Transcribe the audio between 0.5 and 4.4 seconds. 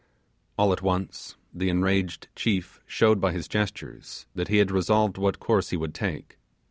All at once the enraged chief showed by his gestures